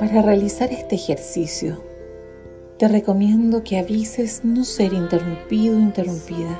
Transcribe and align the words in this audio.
Para 0.00 0.22
realizar 0.22 0.72
este 0.72 0.94
ejercicio, 0.94 1.84
te 2.78 2.88
recomiendo 2.88 3.62
que 3.62 3.78
avises 3.78 4.46
no 4.46 4.64
ser 4.64 4.94
interrumpido 4.94 5.76
o 5.76 5.78
interrumpida. 5.78 6.58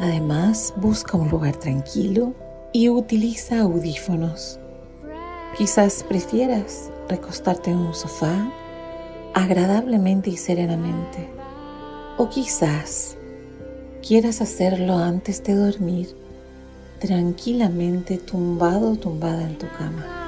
Además, 0.00 0.74
busca 0.76 1.16
un 1.16 1.28
lugar 1.28 1.54
tranquilo 1.54 2.34
y 2.72 2.88
utiliza 2.88 3.60
audífonos. 3.60 4.58
Quizás 5.56 6.02
prefieras 6.02 6.90
recostarte 7.08 7.70
en 7.70 7.76
un 7.76 7.94
sofá 7.94 8.50
agradablemente 9.32 10.30
y 10.30 10.36
serenamente. 10.36 11.30
O 12.18 12.28
quizás 12.30 13.16
quieras 14.04 14.40
hacerlo 14.40 14.98
antes 14.98 15.40
de 15.44 15.54
dormir 15.54 16.16
tranquilamente 16.98 18.18
tumbado 18.18 18.90
o 18.90 18.96
tumbada 18.96 19.44
en 19.44 19.56
tu 19.56 19.68
cama. 19.78 20.23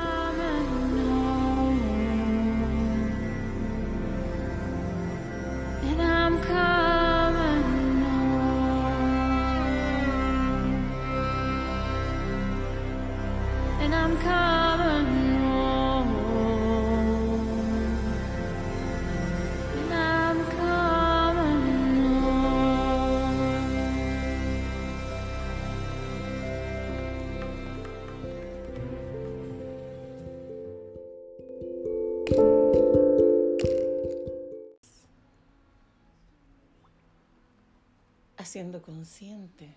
Haciendo 38.57 38.81
consciente. 38.81 39.69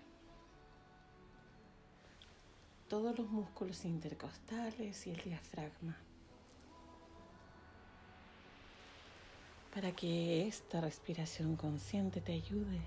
Todos 2.88 3.18
los 3.18 3.28
músculos 3.28 3.84
intercostales 3.84 5.06
y 5.06 5.10
el 5.10 5.20
diafragma. 5.20 5.98
Para 9.74 9.92
que 9.92 10.48
esta 10.48 10.80
respiración 10.80 11.56
consciente 11.56 12.22
te 12.22 12.32
ayude. 12.32 12.80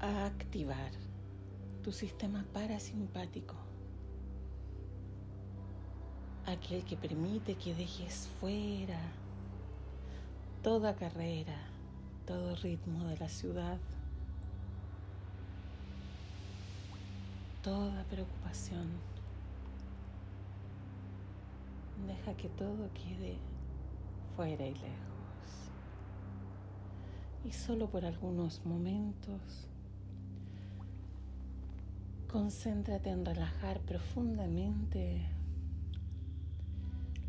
A 0.00 0.26
activar 0.26 0.90
tu 1.82 1.92
sistema 1.92 2.44
parasimpático, 2.52 3.54
aquel 6.44 6.84
que 6.84 6.98
permite 6.98 7.54
que 7.54 7.74
dejes 7.74 8.28
fuera 8.38 9.00
toda 10.62 10.94
carrera, 10.94 11.56
todo 12.24 12.54
ritmo 12.54 13.04
de 13.08 13.16
la 13.16 13.28
ciudad, 13.28 13.78
toda 17.62 18.04
preocupación. 18.04 18.86
Deja 22.06 22.34
que 22.36 22.48
todo 22.48 22.90
quede 22.94 23.38
fuera 24.36 24.64
y 24.64 24.74
lejos. 24.74 25.70
Y 27.44 27.50
solo 27.50 27.88
por 27.88 28.04
algunos 28.04 28.64
momentos, 28.64 29.66
concéntrate 32.30 33.10
en 33.10 33.24
relajar 33.24 33.80
profundamente 33.80 35.28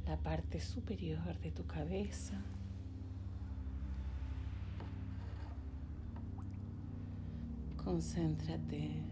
la 0.05 0.17
parte 0.17 0.59
superior 0.59 1.39
de 1.39 1.51
tu 1.51 1.65
cabeza. 1.65 2.39
Concéntrate 7.83 9.03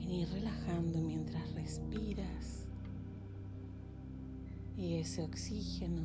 en 0.00 0.10
ir 0.10 0.28
relajando 0.30 1.00
mientras 1.00 1.52
respiras 1.54 2.66
y 4.76 4.94
ese 4.94 5.22
oxígeno 5.22 6.02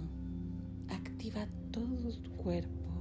activa 0.90 1.48
todo 1.72 2.14
tu 2.22 2.32
cuerpo, 2.38 2.92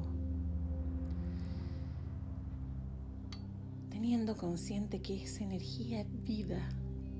teniendo 3.90 4.36
consciente 4.36 5.02
que 5.02 5.22
es 5.22 5.40
energía 5.40 6.06
vida, 6.24 6.68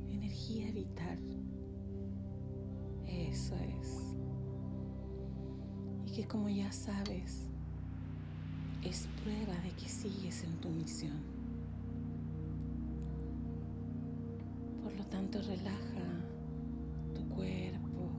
energía 0.09 0.72
vital. 0.72 1.19
Eso 3.06 3.55
es. 3.56 4.16
Y 6.06 6.12
que 6.12 6.26
como 6.26 6.49
ya 6.49 6.72
sabes, 6.72 7.49
es 8.86 9.08
prueba 9.20 9.60
de 9.62 9.70
que 9.70 9.88
sigues 9.88 10.44
en 10.44 10.52
tu 10.60 10.69
misión. 10.69 11.19
Por 14.84 14.94
lo 14.97 15.04
tanto, 15.06 15.42
relaja 15.42 16.04
tu 17.14 17.28
cuerpo 17.34 18.10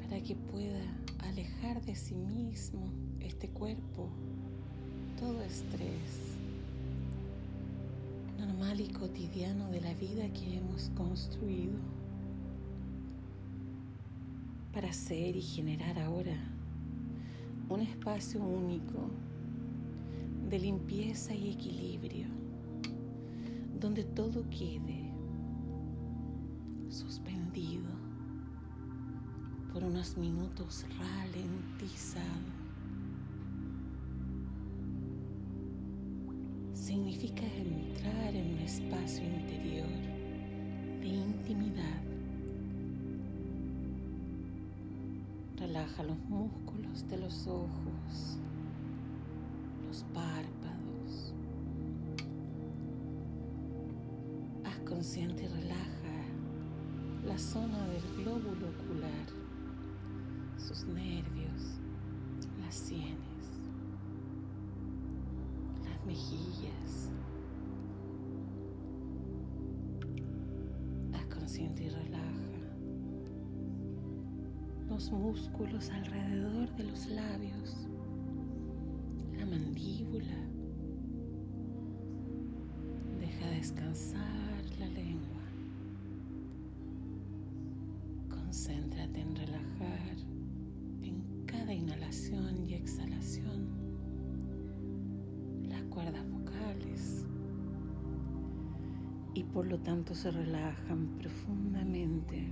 para 0.00 0.22
que 0.22 0.36
pueda 0.36 0.84
alejar 1.18 1.82
de 1.84 1.96
sí 1.96 2.14
mismo 2.14 2.92
este 3.20 3.48
cuerpo 3.48 4.08
todo 5.18 5.42
estrés 5.42 6.36
normal 8.38 8.80
y 8.80 8.88
cotidiano 8.88 9.68
de 9.70 9.80
la 9.80 9.94
vida 9.94 10.32
que 10.32 10.58
hemos 10.58 10.90
construido 10.90 11.76
para 14.72 14.92
ser 14.92 15.34
y 15.34 15.42
generar 15.42 15.98
ahora 15.98 16.57
un 17.68 17.80
espacio 17.80 18.42
único 18.42 19.10
de 20.48 20.58
limpieza 20.58 21.34
y 21.34 21.50
equilibrio, 21.50 22.26
donde 23.78 24.04
todo 24.04 24.42
quede 24.48 25.12
suspendido 26.88 27.90
por 29.72 29.84
unos 29.84 30.16
minutos 30.16 30.86
ralentizado. 30.98 32.24
Significa 36.72 37.42
entrar 37.44 38.34
en 38.34 38.54
un 38.54 38.60
espacio 38.60 39.24
interior 39.24 39.86
de 41.00 41.06
intimidad 41.06 42.17
Relaja 45.58 46.04
los 46.04 46.18
músculos 46.28 47.08
de 47.08 47.18
los 47.18 47.48
ojos, 47.48 48.38
los 49.88 50.04
párpados. 50.14 51.34
Haz 54.64 54.78
consciente 54.88 55.44
y 55.44 55.48
relaja 55.48 55.88
la 57.26 57.36
zona 57.36 57.88
del 57.88 58.02
glóbulo 58.22 58.68
ocular, 58.68 59.26
sus 60.58 60.84
nervios, 60.84 61.80
las 62.60 62.74
sienes, 62.76 63.18
las 65.84 66.06
mejillas. 66.06 67.10
Haz 71.14 71.26
consciente 71.34 71.82
y 71.82 71.88
relaja 71.88 72.27
los 74.98 75.12
músculos 75.12 75.90
alrededor 75.90 76.74
de 76.74 76.82
los 76.82 77.06
labios, 77.06 77.86
la 79.38 79.46
mandíbula. 79.46 80.34
Deja 83.20 83.48
descansar 83.50 84.64
la 84.80 84.88
lengua. 84.88 85.44
Concéntrate 88.28 89.20
en 89.20 89.36
relajar 89.36 90.16
en 91.02 91.44
cada 91.46 91.72
inhalación 91.72 92.66
y 92.68 92.74
exhalación 92.74 93.68
las 95.68 95.82
cuerdas 95.84 96.28
vocales 96.28 97.24
y 99.32 99.44
por 99.44 99.64
lo 99.64 99.78
tanto 99.78 100.16
se 100.16 100.32
relajan 100.32 101.06
profundamente 101.18 102.48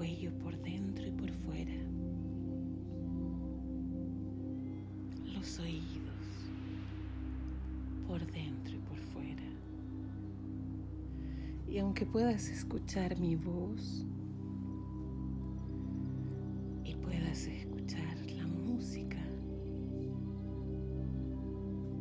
cuello 0.00 0.32
por 0.38 0.58
dentro 0.62 1.06
y 1.06 1.10
por 1.10 1.30
fuera, 1.30 1.74
los 5.34 5.58
oídos 5.58 6.48
por 8.08 8.26
dentro 8.32 8.76
y 8.76 8.78
por 8.78 8.96
fuera. 8.96 9.42
Y 11.68 11.76
aunque 11.80 12.06
puedas 12.06 12.48
escuchar 12.48 13.18
mi 13.18 13.36
voz 13.36 14.06
y 16.82 16.94
puedas 16.94 17.46
escuchar 17.46 18.16
la 18.30 18.46
música, 18.46 19.18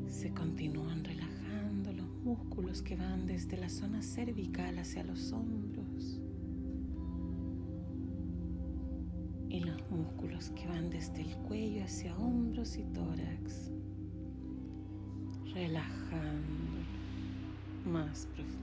se 0.07 0.31
continúan 0.31 1.03
relajando 1.03 1.91
los 1.91 2.09
músculos 2.23 2.81
que 2.81 2.95
van 2.95 3.27
desde 3.27 3.57
la 3.57 3.67
zona 3.67 4.01
cervical 4.01 4.79
hacia 4.79 5.03
los 5.03 5.33
hombros 5.33 6.21
músculos 9.99 10.51
que 10.51 10.65
van 10.67 10.89
desde 10.89 11.21
el 11.21 11.35
cuello 11.39 11.83
hacia 11.83 12.15
hombros 12.17 12.77
y 12.77 12.83
tórax, 12.93 13.71
relajando 15.53 16.79
más 17.85 18.25
profundo 18.27 18.58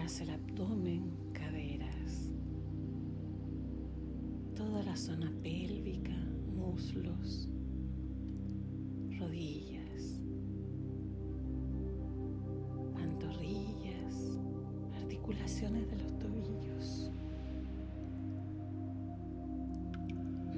el 0.00 0.30
abdomen, 0.30 1.12
caderas, 1.34 2.30
toda 4.56 4.82
la 4.82 4.96
zona 4.96 5.30
pélvica, 5.42 6.16
muslos, 6.56 7.48
rodillas, 9.18 10.22
pantorrillas, 12.94 14.38
articulaciones 14.96 15.88
de 15.90 15.98
los 15.98 16.18
tobillos, 16.18 17.10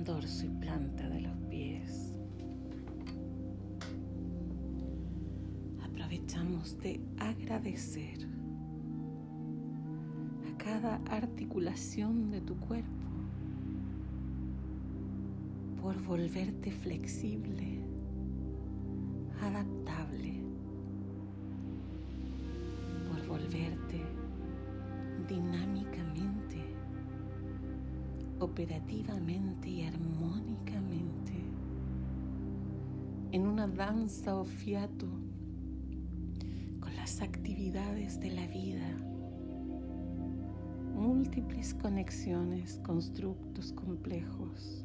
dorso 0.04 0.46
y 0.46 0.50
planta 0.60 1.08
de 1.08 1.20
los 1.20 1.36
pies. 1.50 2.14
Aprovechamos 5.82 6.78
de 6.78 7.00
agradecer 7.18 8.41
cada 10.82 11.00
articulación 11.16 12.32
de 12.32 12.40
tu 12.40 12.56
cuerpo 12.56 13.06
por 15.80 15.96
volverte 16.02 16.72
flexible, 16.72 17.78
adaptable, 19.40 20.42
por 23.08 23.26
volverte 23.28 24.02
dinámicamente, 25.28 26.64
operativamente 28.40 29.68
y 29.70 29.84
armónicamente 29.84 31.32
en 33.30 33.46
una 33.46 33.68
danza 33.68 34.34
o 34.34 34.44
fiato 34.44 35.06
con 36.80 36.96
las 36.96 37.22
actividades 37.22 38.18
de 38.18 38.30
la 38.32 38.46
vida 38.48 39.11
múltiples 41.02 41.74
conexiones, 41.74 42.78
constructos 42.84 43.72
complejos. 43.72 44.78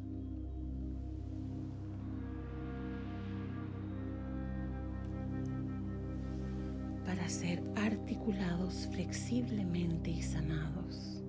para 7.06 7.26
ser 7.30 7.62
articulados 7.74 8.86
flexiblemente 8.92 10.10
y 10.10 10.20
sanados, 10.20 11.22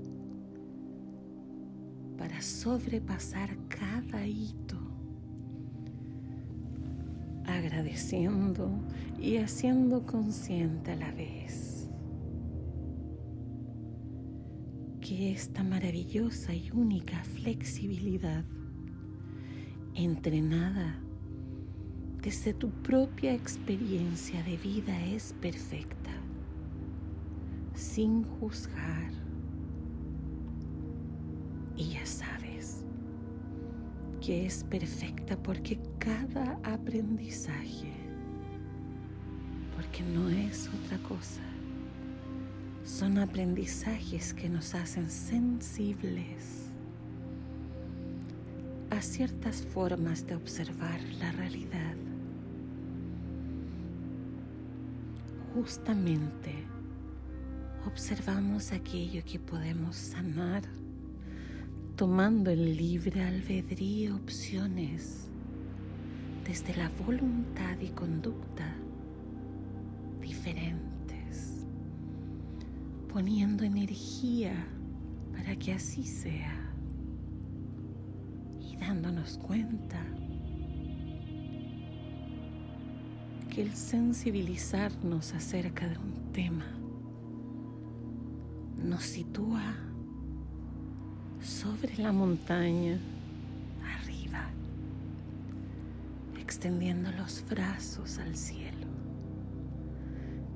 para 2.17 2.41
sobrepasar 2.41 3.57
cada 3.69 4.27
hito, 4.27 4.77
agradeciendo 7.45 8.69
y 9.17 9.37
haciendo 9.37 10.05
consciente 10.05 10.91
a 10.91 10.95
la 10.97 11.11
vez 11.11 11.78
que 15.09 15.31
esta 15.31 15.63
maravillosa 15.63 16.53
y 16.53 16.69
única 16.69 17.23
flexibilidad, 17.23 18.45
entrenada 19.95 21.01
desde 22.21 22.53
tu 22.53 22.69
propia 22.69 23.33
experiencia 23.33 24.43
de 24.43 24.55
vida, 24.57 25.03
es 25.07 25.33
perfecta, 25.41 26.11
sin 27.73 28.23
juzgar. 28.23 29.11
Y 31.75 31.85
ya 31.93 32.05
sabes 32.05 32.85
que 34.21 34.45
es 34.45 34.63
perfecta 34.65 35.41
porque 35.41 35.79
cada 35.97 36.59
aprendizaje, 36.63 37.93
porque 39.75 40.03
no 40.03 40.29
es 40.29 40.69
otra 40.69 40.99
cosa 40.99 41.48
son 42.89 43.19
aprendizajes 43.19 44.33
que 44.33 44.49
nos 44.49 44.73
hacen 44.73 45.11
sensibles 45.11 46.71
a 48.89 48.99
ciertas 48.99 49.61
formas 49.61 50.25
de 50.25 50.33
observar 50.35 50.99
la 51.19 51.31
realidad. 51.33 51.95
Justamente 55.53 56.55
observamos 57.85 58.71
aquello 58.71 59.23
que 59.23 59.37
podemos 59.37 59.95
sanar 59.95 60.63
tomando 61.95 62.49
el 62.49 62.75
libre 62.75 63.23
albedrío 63.23 64.15
opciones 64.15 65.27
desde 66.43 66.75
la 66.75 66.89
voluntad 67.05 67.79
y 67.79 67.89
conducta 67.89 68.73
diferente 70.19 70.88
poniendo 73.11 73.63
energía 73.63 74.53
para 75.33 75.55
que 75.55 75.73
así 75.73 76.03
sea. 76.03 76.55
Y 78.61 78.77
dándonos 78.77 79.37
cuenta 79.39 79.99
que 83.49 83.63
el 83.63 83.73
sensibilizarnos 83.73 85.33
acerca 85.33 85.87
de 85.87 85.97
un 85.97 86.31
tema 86.31 86.65
nos 88.77 89.03
sitúa 89.03 89.75
sobre 91.41 91.97
la 91.97 92.11
montaña 92.11 92.99
arriba, 94.01 94.49
extendiendo 96.39 97.11
los 97.13 97.43
brazos 97.49 98.19
al 98.19 98.35
cielo, 98.35 98.87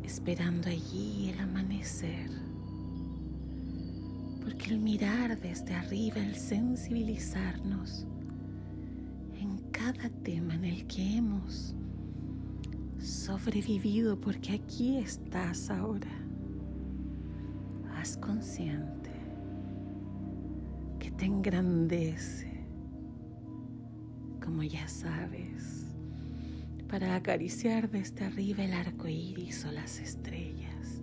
esperando 0.04 0.70
allí 0.70 1.32
el 1.32 1.39
amanecer 1.39 2.52
el 4.70 4.79
mirar 4.79 5.39
desde 5.39 5.74
arriba, 5.74 6.17
el 6.17 6.36
sensibilizarnos 6.36 8.05
en 9.39 9.58
cada 9.72 10.10
tema 10.24 10.55
en 10.55 10.65
el 10.65 10.88
que 10.88 11.17
hemos 11.17 11.75
sobrevivido, 13.00 14.20
porque 14.20 14.53
aquí 14.53 14.98
estás 14.98 15.70
ahora, 15.70 16.12
haz 17.96 18.17
consciente 18.17 19.12
que 21.00 21.12
te 21.12 21.25
engrandece, 21.25 22.65
como 24.41 24.63
ya 24.63 24.88
sabes, 24.88 25.88
para 26.88 27.15
acariciar 27.15 27.89
desde 27.89 28.25
arriba 28.25 28.63
el 28.63 28.74
arco 28.74 29.08
iris 29.08 29.65
o 29.65 29.72
las 29.72 30.00
estrellas, 30.00 31.01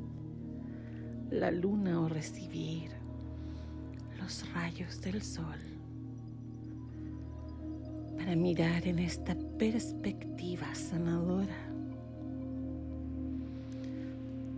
la 1.30 1.50
luna 1.50 2.00
o 2.00 2.08
recibir 2.08 2.99
rayos 4.54 5.00
del 5.00 5.22
sol 5.22 5.58
para 8.16 8.36
mirar 8.36 8.86
en 8.86 9.00
esta 9.00 9.34
perspectiva 9.58 10.72
sanadora 10.72 11.56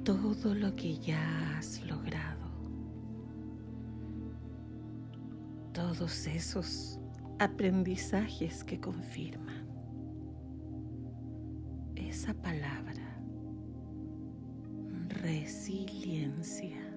todo 0.05 0.55
lo 0.55 0.75
que 0.75 0.99
ya 0.99 1.57
has 1.57 1.81
logrado, 1.87 2.51
todos 5.73 6.27
esos 6.27 6.99
aprendizajes 7.39 8.65
que 8.65 8.79
confirman 8.79 9.65
esa 11.97 12.35
palabra, 12.35 13.17
resiliencia 15.09 16.92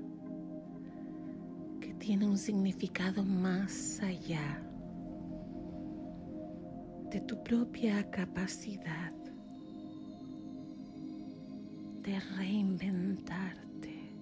tiene 2.05 2.27
un 2.27 2.37
significado 2.37 3.23
más 3.23 3.99
allá 3.99 4.61
de 7.09 7.19
tu 7.21 7.43
propia 7.43 8.07
capacidad 8.11 9.11
de 12.03 12.19
reinventarte 12.37 14.13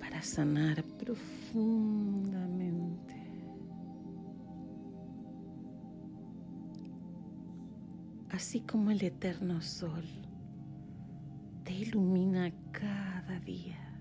para 0.00 0.20
sanar 0.20 0.82
profundamente. 0.98 3.14
Así 8.30 8.62
como 8.62 8.90
el 8.90 9.04
eterno 9.04 9.62
sol 9.62 10.08
te 11.62 11.72
ilumina 11.72 12.52
cada 12.72 13.38
día 13.38 13.91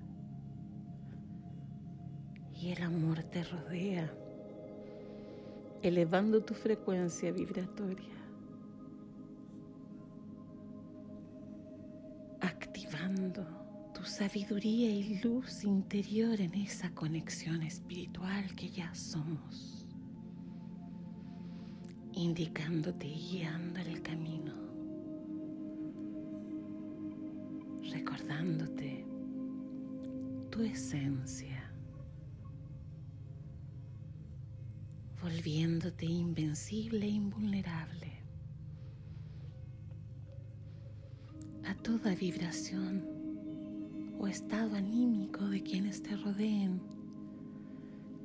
y 2.62 2.72
el 2.72 2.84
amor 2.84 3.24
te 3.24 3.44
rodea, 3.44 4.14
elevando 5.82 6.42
tu 6.44 6.54
frecuencia 6.54 7.32
vibratoria, 7.32 8.16
activando 12.40 13.46
tu 13.94 14.04
sabiduría 14.04 14.92
y 14.92 15.20
luz 15.20 15.64
interior 15.64 16.40
en 16.40 16.54
esa 16.54 16.92
conexión 16.92 17.64
espiritual 17.64 18.54
que 18.56 18.70
ya 18.70 18.94
somos 18.94 19.82
indicándote 22.14 23.08
y 23.08 23.32
guiando 23.32 23.80
el 23.80 24.02
camino, 24.02 24.54
recordándote 27.92 29.06
tu 30.50 30.62
esencia, 30.62 31.61
volviéndote 35.22 36.06
invencible 36.06 37.06
e 37.06 37.10
invulnerable 37.10 38.12
a 41.64 41.76
toda 41.76 42.16
vibración 42.16 43.06
o 44.20 44.28
estado 44.28 44.76
anímico 44.76 45.46
de 45.46 45.62
quienes 45.62 46.02
te 46.02 46.16
rodeen 46.16 46.82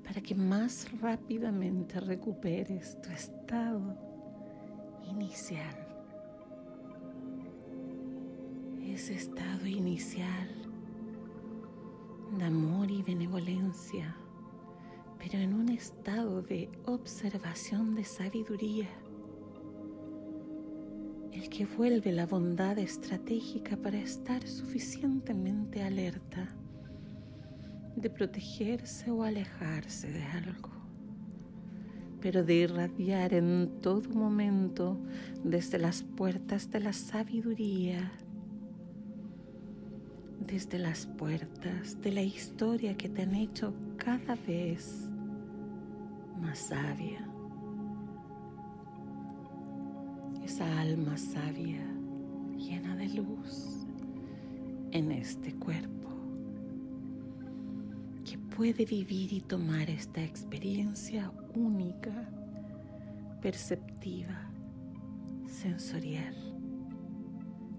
para 0.05 0.21
que 0.21 0.35
más 0.35 0.87
rápidamente 1.01 2.01
recuperes 2.01 3.01
tu 3.03 3.11
estado 3.11 3.99
inicial. 5.11 5.77
Ese 8.83 9.15
estado 9.15 9.67
inicial 9.67 10.49
de 12.39 12.45
amor 12.45 12.91
y 12.91 13.03
benevolencia, 13.03 14.17
pero 15.29 15.43
en 15.43 15.55
un 15.55 15.71
estado 15.71 16.41
de 16.41 16.69
observación 16.85 17.97
de 17.97 18.05
sabiduría, 18.05 18.89
el 21.33 21.49
que 21.49 21.67
vuelve 21.67 22.13
la 22.13 22.27
bondad 22.27 22.79
estratégica 22.79 23.77
para 23.77 23.99
estar 23.99 24.47
suficientemente 24.47 25.83
alerta 25.83 26.55
de 27.97 28.09
protegerse 28.09 29.11
o 29.11 29.25
alejarse 29.25 30.13
de 30.13 30.23
algo, 30.23 30.71
pero 32.21 32.45
de 32.45 32.55
irradiar 32.55 33.35
en 33.35 33.81
todo 33.83 34.09
momento 34.11 34.97
desde 35.43 35.81
las 35.81 36.05
puertas 36.05 36.71
de 36.71 36.79
la 36.79 36.93
sabiduría, 36.93 38.13
desde 40.47 40.79
las 40.79 41.07
puertas 41.07 42.01
de 42.01 42.13
la 42.13 42.23
historia 42.23 42.97
que 42.97 43.09
te 43.09 43.23
han 43.23 43.35
hecho 43.35 43.75
cada 43.97 44.37
vez 44.37 45.06
sabia. 46.57 47.21
Esa 50.45 50.81
alma 50.81 51.17
sabia 51.17 51.87
llena 52.57 52.97
de 52.97 53.09
luz 53.11 53.87
en 54.91 55.13
este 55.13 55.55
cuerpo 55.55 55.97
puede 58.57 58.87
vivir 58.87 59.35
y 59.35 59.43
tomar 59.43 59.91
esta 59.91 60.25
experiencia 60.25 61.31
única, 61.55 62.31
perceptiva, 63.43 64.51
sensorial, 65.47 66.35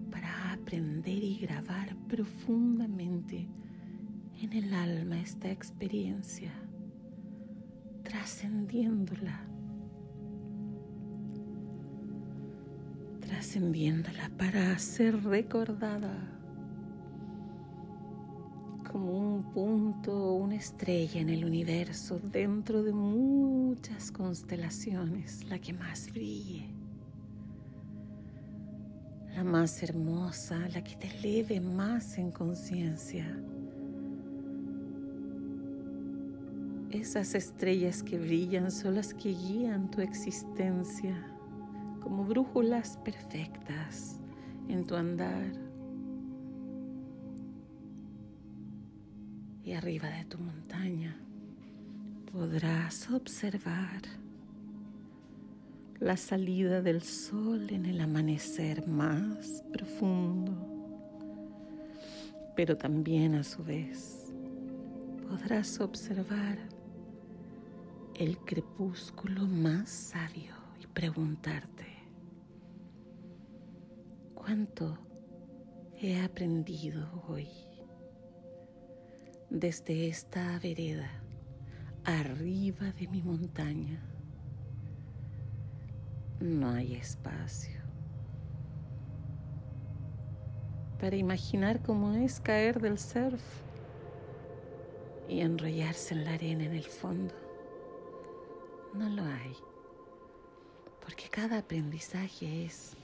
para 0.08 0.52
aprender 0.52 1.24
y 1.24 1.36
grabar 1.38 1.96
profundamente 2.06 3.48
en 4.40 4.52
el 4.52 4.72
alma 4.72 5.18
esta 5.18 5.50
experiencia, 5.50 6.52
trascendiéndola, 8.08 9.38
trascendiéndola 13.20 14.30
para 14.38 14.78
ser 14.78 15.22
recordada 15.24 16.14
como 18.90 19.12
un 19.12 19.42
punto, 19.52 20.32
una 20.32 20.56
estrella 20.56 21.20
en 21.20 21.28
el 21.28 21.44
universo 21.44 22.18
dentro 22.18 22.82
de 22.82 22.92
muchas 22.94 24.10
constelaciones, 24.10 25.44
la 25.44 25.58
que 25.58 25.74
más 25.74 26.10
brille, 26.10 26.70
la 29.34 29.44
más 29.44 29.82
hermosa, 29.82 30.66
la 30.72 30.82
que 30.82 30.96
te 30.96 31.08
eleve 31.18 31.60
más 31.60 32.16
en 32.16 32.30
conciencia. 32.30 33.26
Esas 36.90 37.34
estrellas 37.34 38.02
que 38.02 38.18
brillan 38.18 38.70
son 38.70 38.94
las 38.94 39.12
que 39.12 39.28
guían 39.30 39.90
tu 39.90 40.00
existencia 40.00 41.14
como 42.00 42.24
brújulas 42.24 42.96
perfectas 43.04 44.18
en 44.68 44.86
tu 44.86 44.94
andar. 44.94 45.52
Y 49.64 49.72
arriba 49.72 50.08
de 50.08 50.24
tu 50.24 50.38
montaña 50.38 51.14
podrás 52.32 53.10
observar 53.10 54.00
la 56.00 56.16
salida 56.16 56.80
del 56.80 57.02
sol 57.02 57.68
en 57.70 57.84
el 57.84 58.00
amanecer 58.00 58.86
más 58.88 59.62
profundo, 59.72 60.54
pero 62.56 62.78
también 62.78 63.34
a 63.34 63.44
su 63.44 63.62
vez 63.62 64.32
podrás 65.28 65.80
observar 65.80 66.67
el 68.18 68.38
crepúsculo 68.38 69.46
más 69.46 69.88
sabio 69.88 70.54
y 70.82 70.86
preguntarte, 70.86 71.86
¿cuánto 74.34 74.98
he 76.00 76.20
aprendido 76.20 77.24
hoy? 77.28 77.48
desde 79.50 80.08
esta 80.08 80.58
vereda, 80.58 81.08
arriba 82.04 82.92
de 82.92 83.08
mi 83.08 83.22
montaña. 83.22 84.00
No 86.40 86.70
hay 86.70 86.94
espacio 86.94 87.80
para 91.00 91.16
imaginar 91.16 91.82
cómo 91.82 92.12
es 92.12 92.40
caer 92.40 92.80
del 92.80 92.98
surf 92.98 93.42
y 95.28 95.40
enrollarse 95.40 96.14
en 96.14 96.24
la 96.24 96.34
arena 96.34 96.64
en 96.64 96.74
el 96.74 96.84
fondo. 96.84 97.47
No 98.98 99.08
lo 99.08 99.22
hay, 99.22 99.54
porque 101.00 101.28
cada 101.30 101.58
aprendizaje 101.58 102.64
es 102.64 102.96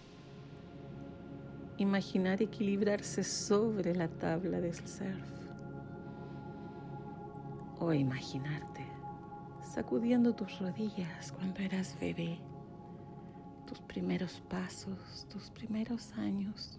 imaginar 1.79 2.43
equilibrarse 2.43 3.23
sobre 3.23 3.95
la 3.95 4.09
tabla 4.09 4.61
del 4.61 4.75
surf 4.75 5.29
o 7.79 7.93
imaginarte 7.93 8.85
sacudiendo 9.75 10.35
tus 10.35 10.61
rodillas 10.61 11.33
cuando 11.33 11.61
eras 11.61 11.97
bebé, 12.01 12.39
tus 13.67 13.81
primeros 13.81 14.41
pasos, 14.49 15.27
tus 15.29 15.51
primeros 15.51 16.13
años. 16.13 16.79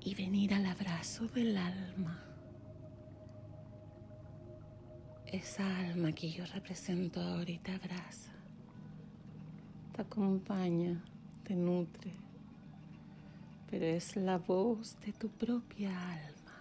Y 0.00 0.14
venir 0.14 0.52
al 0.52 0.66
abrazo 0.66 1.26
del 1.28 1.56
alma. 1.56 2.25
Esa 5.36 5.80
alma 5.80 6.12
que 6.12 6.30
yo 6.30 6.46
represento 6.46 7.20
ahorita 7.20 7.74
abraza, 7.74 8.32
te 9.94 10.00
acompaña, 10.00 11.04
te 11.44 11.54
nutre, 11.54 12.10
pero 13.70 13.84
es 13.84 14.16
la 14.16 14.38
voz 14.38 14.98
de 15.04 15.12
tu 15.12 15.28
propia 15.28 15.90
alma 15.90 16.54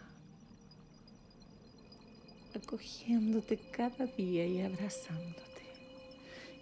acogiéndote 2.53 3.55
cada 3.71 4.07
día 4.07 4.45
y 4.45 4.59
abrazándote. 4.59 5.63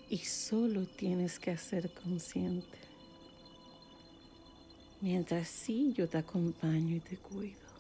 Y 0.08 0.20
solo 0.20 0.86
tienes 0.86 1.40
que 1.40 1.58
ser 1.58 1.92
consciente. 1.96 2.78
Mientras 5.02 5.48
sí 5.48 5.94
yo 5.94 6.08
te 6.08 6.20
acompaño 6.20 6.96
y 6.96 7.00
te 7.00 7.18
cuido. 7.18 7.74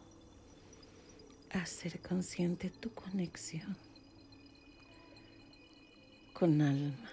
A 1.51 1.67
ser 1.67 2.01
consciente 2.01 2.71
tu 2.71 2.91
conexión 2.95 3.92
con 6.43 6.61
alma, 6.61 7.09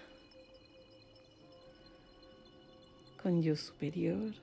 con 3.23 3.41
yo 3.41 3.55
superior, 3.55 4.35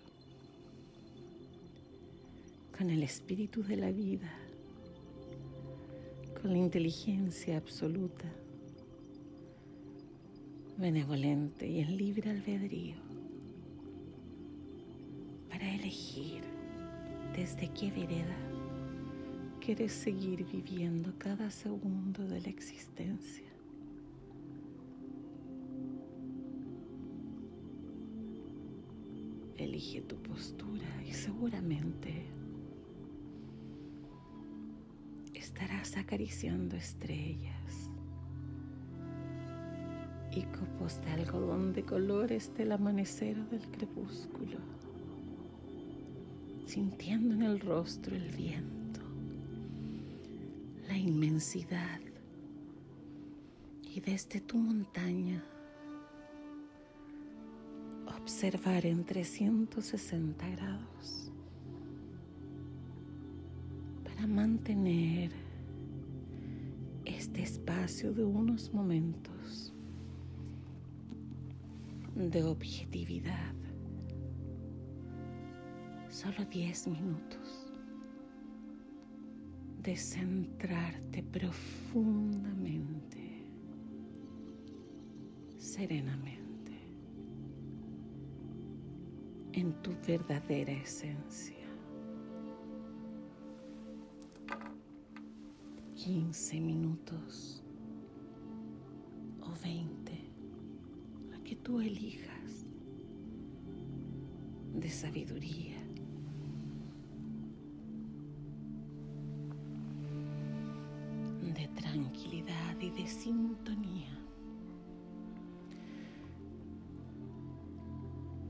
con 2.77 2.89
el 2.89 3.03
espíritu 3.03 3.63
de 3.63 3.75
la 3.75 3.91
vida 3.91 4.32
con 6.41 6.53
la 6.53 6.58
inteligencia 6.60 7.58
absoluta, 7.58 8.32
benevolente 10.77 11.67
y 11.67 11.82
en 11.82 11.98
libre 11.98 12.29
albedrío 12.29 12.96
para 15.50 15.70
elegir 15.70 16.44
desde 17.36 17.67
qué 17.74 17.91
vereda 17.91 18.38
quieres 19.60 19.91
seguir 19.91 20.46
viviendo 20.46 21.13
cada 21.17 21.51
segundo 21.51 22.25
de 22.25 22.39
la 22.39 22.48
existencia. 22.48 23.57
Elige 29.58 30.02
tu 30.02 30.16
postura 30.18 30.86
y 31.04 31.14
seguramente 31.14 32.28
estarás 35.34 35.98
acariciando 35.98 36.76
estrellas 36.76 37.90
y 40.32 40.44
copos 40.44 41.02
de 41.02 41.12
algodón 41.12 41.74
de 41.74 41.84
colores 41.84 42.54
del 42.56 42.72
amanecer 42.72 43.40
o 43.40 43.46
del 43.46 43.66
crepúsculo, 43.72 44.60
sintiendo 46.68 47.34
en 47.34 47.42
el 47.42 47.60
rostro 47.60 48.16
el 48.16 48.30
viento, 48.30 49.02
la 50.88 50.98
inmensidad 50.98 52.00
y 53.82 54.00
desde 54.02 54.40
tu 54.42 54.58
montaña 54.60 55.44
observar 58.28 58.86
en 58.86 59.06
360 59.06 60.50
grados 60.50 61.32
para 64.04 64.28
mantener 64.28 65.32
este 67.06 67.44
espacio 67.44 68.12
de 68.12 68.26
unos 68.26 68.74
momentos 68.74 69.74
de 72.16 72.44
objetividad. 72.44 73.54
Solo 76.10 76.44
10 76.52 76.88
minutos 76.90 77.72
de 79.84 79.96
centrarte 79.96 81.24
profundamente, 81.24 83.46
serenamente, 85.58 86.37
en 89.58 89.74
tu 89.82 89.92
verdadera 90.06 90.72
esencia. 90.72 91.56
15 95.96 96.62
minutos 96.62 97.64
o 99.42 99.52
20 99.64 100.30
que 101.44 101.56
tú 101.56 101.82
elijas 101.82 102.66
de 104.76 104.90
sabiduría. 104.90 105.76
de 111.56 111.68
tranquilidad 111.70 112.80
y 112.80 112.92
de 112.92 113.08
sintonía 113.08 114.27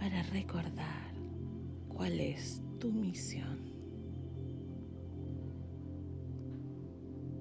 para 0.09 0.23
recordar 0.23 1.11
cuál 1.89 2.17
es 2.21 2.61
tu 2.79 2.89
misión, 2.93 3.59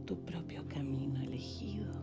tu 0.05 0.19
propio 0.25 0.67
camino 0.67 1.23
elegido. 1.23 1.95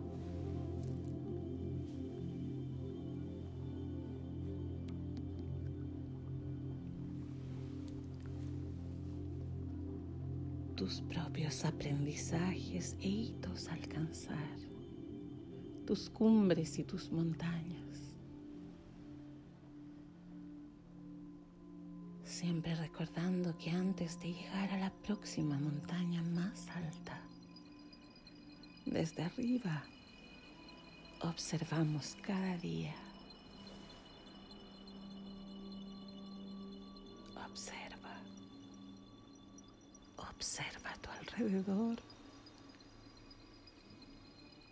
tus 10.75 11.01
propios 11.01 11.63
aprendizajes 11.63 12.97
e 12.99 13.07
hitos 13.07 13.69
a 13.69 13.73
alcanzar, 13.73 14.57
tus 15.85 16.09
cumbres 16.09 16.77
y 16.79 16.83
tus 16.83 17.09
montañas. 17.09 17.82
Siempre 22.43 22.75
recordando 22.75 23.57
que 23.57 23.69
antes 23.71 24.19
de 24.19 24.33
llegar 24.33 24.69
a 24.71 24.77
la 24.77 24.89
próxima 24.89 25.57
montaña 25.57 26.21
más 26.21 26.67
alta, 26.67 27.21
desde 28.85 29.23
arriba, 29.23 29.81
observamos 31.21 32.17
cada 32.21 32.57
día. 32.57 32.93
Observa. 37.49 38.21
Observa 40.17 40.91
a 40.91 40.97
tu 40.97 41.09
alrededor 41.11 41.97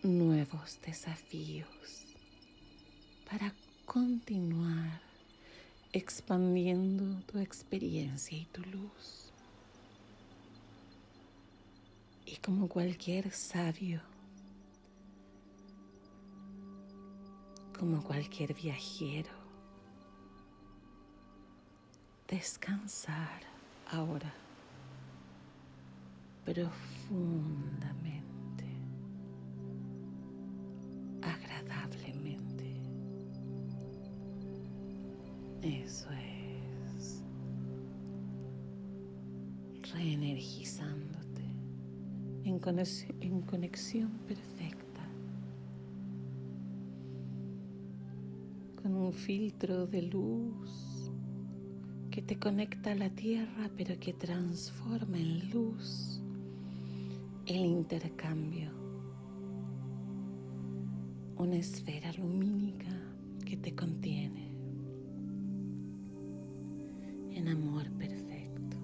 nuevos 0.03 0.77
desafíos 0.81 2.05
para 3.29 3.55
continuar 3.85 5.10
expandiendo 5.93 7.21
tu 7.25 7.39
experiencia 7.39 8.37
y 8.37 8.45
tu 8.45 8.61
luz. 8.63 9.31
Y 12.25 12.37
como 12.37 12.67
cualquier 12.69 13.31
sabio, 13.31 14.01
como 17.77 18.01
cualquier 18.03 18.53
viajero, 18.53 19.31
descansar 22.27 23.41
ahora 23.91 24.33
profundamente, 26.45 28.30
Eso 35.61 36.09
es. 36.11 37.23
Reenergizándote 39.93 41.21
en 42.43 43.41
conexión, 43.41 44.09
perfecta. 44.27 45.07
Con 48.81 48.95
un 48.95 49.13
filtro 49.13 49.85
de 49.85 50.01
luz 50.01 51.11
que 52.09 52.21
te 52.21 52.39
conecta 52.39 52.91
a 52.91 52.95
la 52.95 53.09
tierra 53.09 53.69
pero 53.77 53.99
que 53.99 54.13
transforma 54.13 55.17
en 55.17 55.49
luz 55.51 56.21
el 57.45 57.65
intercambio, 57.65 58.71
una 61.37 61.55
esfera 61.55 62.11
lumínica 62.13 62.91
que 63.45 63.57
te 63.57 63.75
contiene 63.75 64.50
amor 67.47 67.89
perfecto 67.91 68.77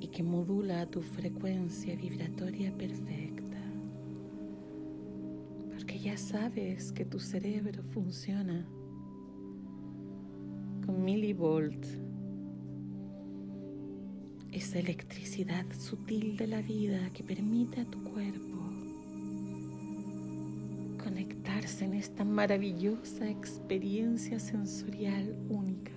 y 0.00 0.08
que 0.08 0.22
modula 0.22 0.86
tu 0.86 1.02
frecuencia 1.02 1.96
vibratoria 1.96 2.72
perfecta, 2.76 3.58
porque 5.70 5.98
ya 5.98 6.16
sabes 6.16 6.92
que 6.92 7.04
tu 7.04 7.18
cerebro 7.18 7.82
funciona 7.82 8.66
con 10.84 11.04
milivolt 11.04 11.86
esa 14.52 14.78
electricidad 14.78 15.66
sutil 15.78 16.36
de 16.36 16.46
la 16.46 16.62
vida 16.62 17.10
que 17.12 17.22
permite 17.22 17.80
a 17.80 17.84
tu 17.84 18.02
cuerpo 18.04 18.55
en 21.66 21.94
esta 21.94 22.24
maravillosa 22.24 23.28
experiencia 23.28 24.38
sensorial 24.38 25.36
única 25.48 25.92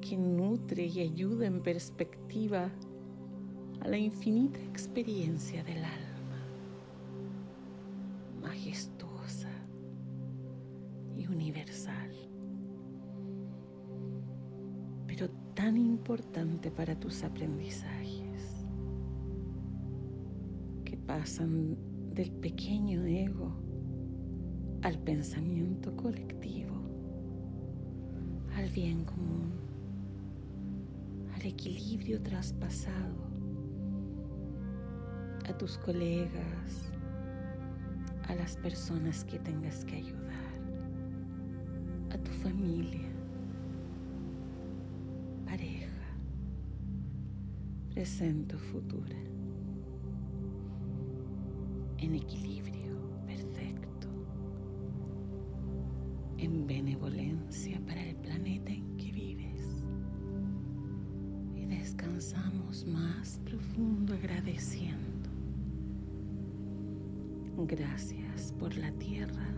que 0.00 0.16
nutre 0.16 0.86
y 0.86 1.00
ayuda 1.00 1.46
en 1.46 1.62
perspectiva 1.62 2.70
a 3.80 3.88
la 3.88 3.98
infinita 3.98 4.58
experiencia 4.60 5.62
del 5.64 5.84
alma, 5.84 6.40
majestuosa 8.40 9.50
y 11.16 11.26
universal. 11.26 12.08
tan 15.58 15.76
importante 15.76 16.70
para 16.70 16.94
tus 16.94 17.24
aprendizajes, 17.24 18.64
que 20.84 20.96
pasan 20.96 21.76
del 22.18 22.32
pequeño 22.32 23.04
ego 23.04 23.52
al 24.82 24.98
pensamiento 24.98 25.94
colectivo, 25.94 26.74
al 28.56 28.68
bien 28.70 29.04
común, 29.04 29.52
al 31.32 31.46
equilibrio 31.46 32.20
traspasado, 32.20 33.14
a 35.48 35.56
tus 35.56 35.78
colegas, 35.78 36.90
a 38.26 38.34
las 38.34 38.56
personas 38.56 39.24
que 39.24 39.38
tengas 39.38 39.84
que 39.84 39.94
ayudar, 39.98 40.50
a 42.10 42.18
tu 42.18 42.32
familia, 42.32 43.12
pareja, 45.46 46.18
presente 47.94 48.56
o 48.56 48.58
futura, 48.58 49.16
en 51.98 52.14
equilibrio 52.14 52.96
perfecto, 53.26 54.08
en 56.38 56.66
benevolencia 56.66 57.80
para 57.86 58.02
el 58.02 58.16
planeta 58.16 58.72
en 58.72 58.96
que 58.96 59.12
vives. 59.12 59.84
Y 61.54 61.66
descansamos 61.66 62.86
más 62.86 63.40
profundo 63.44 64.14
agradeciendo 64.14 65.18
Gracias 67.66 68.54
por 68.56 68.76
la 68.76 68.92
tierra. 68.92 69.48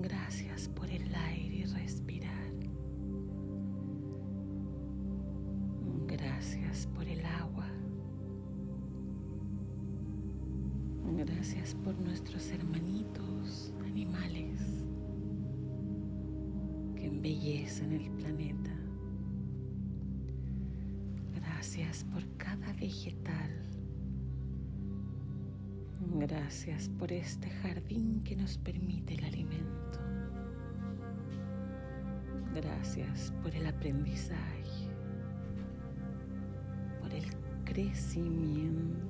Gracias 0.00 0.68
por 0.68 0.88
el 0.88 1.12
aire 1.12 1.56
y 1.56 1.64
respirar. 1.64 2.52
Gracias 6.06 6.86
por 6.94 7.08
el 7.08 7.26
agua. 7.26 7.65
Gracias 11.46 11.76
por 11.76 11.96
nuestros 12.00 12.50
hermanitos 12.50 13.72
animales 13.84 14.60
que 16.96 17.06
embellecen 17.06 17.92
el 17.92 18.10
planeta. 18.10 18.76
Gracias 21.36 22.02
por 22.12 22.26
cada 22.36 22.72
vegetal 22.72 23.52
Gracias 26.16 26.88
por 26.98 27.12
este 27.12 27.48
jardín 27.48 28.24
que 28.24 28.34
nos 28.34 28.58
permite 28.58 29.14
el 29.14 29.24
alimento. 29.26 30.00
Gracias 32.56 33.32
por 33.44 33.54
el 33.54 33.66
aprendizaje, 33.66 34.90
por 37.00 37.14
el 37.14 37.24
crecimiento, 37.64 39.05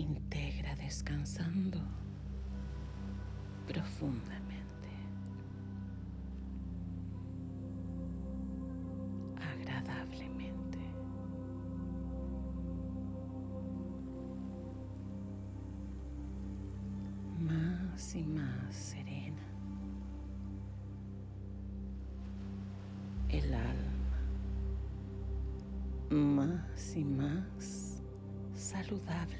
Integra 0.00 0.74
descansando 0.76 1.78
profundamente, 3.66 4.49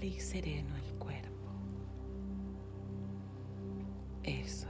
y 0.09 0.21
sereno 0.21 0.75
el 0.77 0.95
cuerpo. 0.99 1.51
Eso 4.23 4.69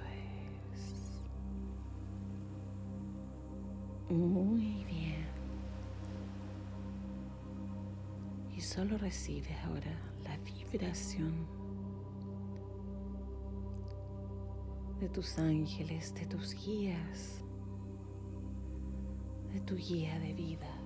es. 0.74 1.22
Muy 4.10 4.84
bien. 4.84 5.26
Y 8.56 8.60
solo 8.60 8.98
recibe 8.98 9.54
ahora 9.64 9.98
la 10.24 10.36
vibración 10.38 11.46
de 15.00 15.08
tus 15.08 15.38
ángeles, 15.38 16.14
de 16.14 16.26
tus 16.26 16.54
guías, 16.54 17.42
de 19.52 19.60
tu 19.60 19.76
guía 19.76 20.18
de 20.18 20.34
vida. 20.34 20.79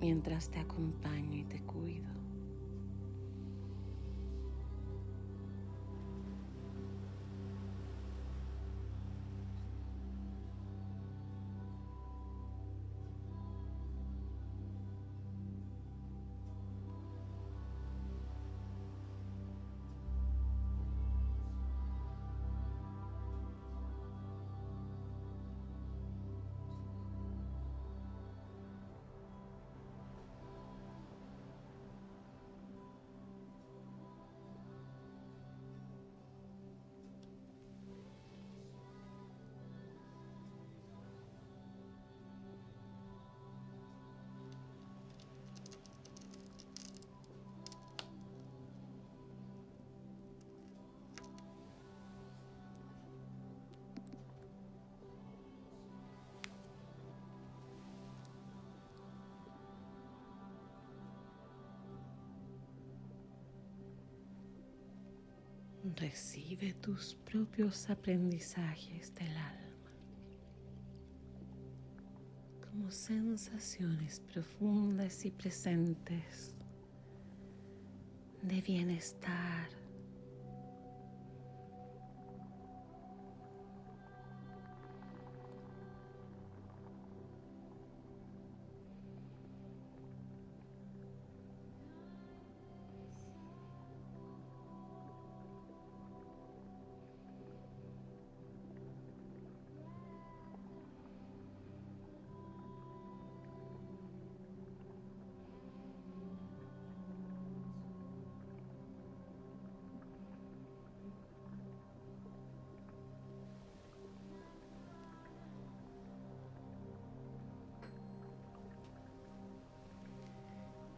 Mientras 0.00 0.50
te 0.50 0.58
acompaño 0.58 1.36
y 1.38 1.44
te 1.44 1.62
cuido. 1.62 2.23
Recibe 65.92 66.72
tus 66.80 67.14
propios 67.14 67.90
aprendizajes 67.90 69.14
del 69.14 69.36
alma 69.36 69.92
como 72.62 72.90
sensaciones 72.90 74.20
profundas 74.20 75.26
y 75.26 75.30
presentes 75.30 76.54
de 78.40 78.62
bienestar 78.62 79.68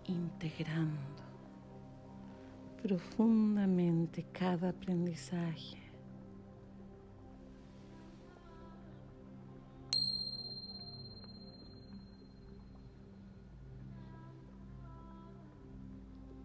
integrando 0.09 1.25
profundamente 2.83 4.25
cada 4.33 4.69
aprendizaje. 4.71 5.87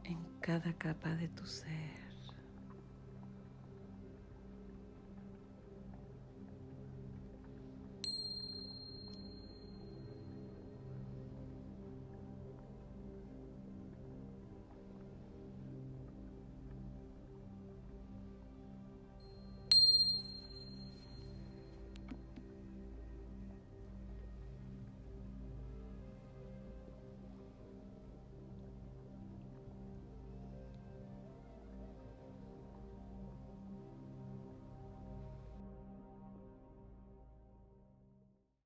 en 0.04 0.18
cada 0.42 0.74
capa 0.74 1.16
de 1.16 1.28
tu 1.30 1.46
ser. 1.46 2.01